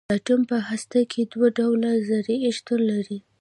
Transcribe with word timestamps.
د 0.09 0.11
اټوم 0.15 0.41
په 0.51 0.57
هسته 0.69 0.99
کې 1.11 1.21
دوه 1.33 1.47
ډوله 1.57 1.91
ذرې 2.09 2.37
شتون 2.57 2.81
لري. 2.91 3.17